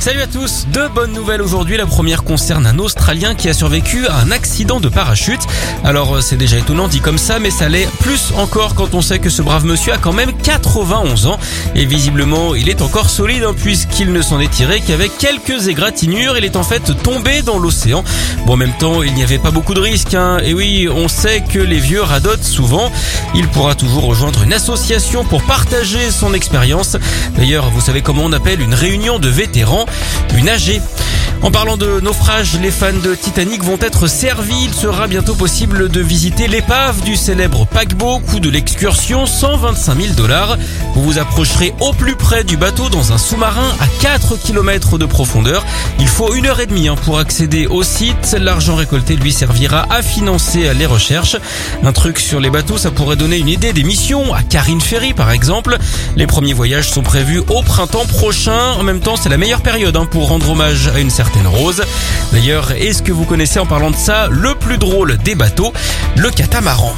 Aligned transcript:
Salut 0.00 0.20
à 0.20 0.28
tous, 0.28 0.66
deux 0.72 0.88
bonnes 0.88 1.12
nouvelles 1.12 1.42
aujourd'hui. 1.42 1.76
La 1.76 1.84
première 1.84 2.22
concerne 2.22 2.66
un 2.66 2.78
Australien 2.78 3.34
qui 3.34 3.48
a 3.48 3.52
survécu 3.52 4.06
à 4.06 4.18
un 4.18 4.30
accident 4.30 4.78
de 4.78 4.88
parachute. 4.88 5.40
Alors 5.82 6.16
euh, 6.16 6.20
c'est 6.20 6.36
déjà 6.36 6.56
étonnant 6.56 6.86
dit 6.86 7.00
comme 7.00 7.18
ça, 7.18 7.40
mais 7.40 7.50
ça 7.50 7.68
l'est 7.68 7.88
plus 7.98 8.32
encore 8.36 8.76
quand 8.76 8.94
on 8.94 9.02
sait 9.02 9.18
que 9.18 9.28
ce 9.28 9.42
brave 9.42 9.64
monsieur 9.64 9.92
a 9.92 9.98
quand 9.98 10.12
même 10.12 10.32
91 10.32 11.26
ans. 11.26 11.38
Et 11.74 11.84
visiblement 11.84 12.54
il 12.54 12.68
est 12.68 12.80
encore 12.80 13.10
solide 13.10 13.42
hein, 13.42 13.54
puisqu'il 13.60 14.12
ne 14.12 14.22
s'en 14.22 14.38
est 14.38 14.50
tiré 14.50 14.80
qu'avec 14.80 15.18
quelques 15.18 15.66
égratignures. 15.66 16.38
Il 16.38 16.44
est 16.44 16.56
en 16.56 16.62
fait 16.62 16.92
tombé 17.02 17.42
dans 17.42 17.58
l'océan. 17.58 18.04
Bon 18.46 18.52
en 18.52 18.56
même 18.56 18.76
temps 18.78 19.02
il 19.02 19.12
n'y 19.14 19.24
avait 19.24 19.38
pas 19.38 19.50
beaucoup 19.50 19.74
de 19.74 19.80
risques. 19.80 20.14
Hein. 20.14 20.38
Et 20.44 20.54
oui 20.54 20.88
on 20.88 21.08
sait 21.08 21.40
que 21.40 21.58
les 21.58 21.80
vieux 21.80 22.02
radotent 22.02 22.44
souvent. 22.44 22.92
Il 23.34 23.48
pourra 23.48 23.74
toujours 23.74 24.04
rejoindre 24.04 24.44
une 24.44 24.52
association 24.52 25.24
pour 25.24 25.42
partager 25.42 26.12
son 26.12 26.34
expérience. 26.34 26.96
D'ailleurs 27.36 27.68
vous 27.70 27.80
savez 27.80 28.00
comment 28.00 28.22
on 28.24 28.32
appelle 28.32 28.60
une 28.60 28.74
réunion 28.74 29.18
de 29.18 29.28
vétérans 29.28 29.86
une 30.36 30.48
AG. 30.48 30.80
En 31.40 31.52
parlant 31.52 31.76
de 31.76 32.00
naufrage, 32.00 32.58
les 32.60 32.72
fans 32.72 32.92
de 32.92 33.14
Titanic 33.14 33.62
vont 33.62 33.78
être 33.80 34.08
servis. 34.08 34.64
Il 34.64 34.74
sera 34.74 35.06
bientôt 35.06 35.36
possible 35.36 35.88
de 35.88 36.00
visiter 36.00 36.48
l'épave 36.48 37.00
du 37.02 37.14
célèbre 37.14 37.64
paquebot. 37.64 38.18
Coût 38.18 38.40
de 38.40 38.50
l'excursion 38.50 39.24
125 39.24 40.00
000 40.00 40.14
dollars. 40.14 40.58
Vous 40.94 41.02
vous 41.02 41.18
approcherez 41.18 41.72
au 41.78 41.92
plus 41.92 42.16
près 42.16 42.42
du 42.42 42.56
bateau 42.56 42.88
dans 42.88 43.12
un 43.12 43.18
sous-marin 43.18 43.72
à 43.78 43.86
4 44.02 44.36
km 44.36 44.98
de 44.98 45.06
profondeur. 45.06 45.64
Il 46.00 46.08
faut 46.08 46.34
une 46.34 46.46
heure 46.46 46.58
et 46.58 46.66
demie 46.66 46.88
hein, 46.88 46.96
pour 47.04 47.18
accéder 47.20 47.68
au 47.68 47.84
site. 47.84 48.36
L'argent 48.40 48.74
récolté 48.74 49.14
lui 49.14 49.32
servira 49.32 49.86
à 49.90 50.02
financer 50.02 50.74
les 50.74 50.86
recherches. 50.86 51.36
Un 51.84 51.92
truc 51.92 52.18
sur 52.18 52.40
les 52.40 52.50
bateaux, 52.50 52.78
ça 52.78 52.90
pourrait 52.90 53.16
donner 53.16 53.38
une 53.38 53.48
idée 53.48 53.72
des 53.72 53.84
missions 53.84 54.34
à 54.34 54.42
Karine 54.42 54.80
Ferry 54.80 55.14
par 55.14 55.30
exemple. 55.30 55.78
Les 56.16 56.26
premiers 56.26 56.52
voyages 56.52 56.90
sont 56.90 57.02
prévus 57.02 57.42
au 57.48 57.62
printemps 57.62 58.06
prochain. 58.06 58.72
En 58.76 58.82
même 58.82 59.00
temps, 59.00 59.16
c'est 59.16 59.28
la 59.28 59.38
meilleure 59.38 59.62
période 59.62 59.96
hein, 59.96 60.06
pour 60.10 60.28
rendre 60.28 60.50
hommage 60.50 60.88
à 60.88 60.98
une 60.98 61.10
certaine 61.10 61.27
D'ailleurs, 62.32 62.72
est-ce 62.72 63.02
que 63.02 63.12
vous 63.12 63.24
connaissez 63.24 63.58
en 63.58 63.66
parlant 63.66 63.90
de 63.90 63.96
ça 63.96 64.28
le 64.30 64.54
plus 64.54 64.78
drôle 64.78 65.16
des 65.18 65.34
bateaux, 65.34 65.72
le 66.16 66.30
catamaran? 66.30 66.94